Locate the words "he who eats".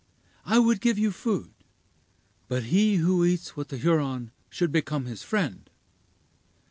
2.73-3.55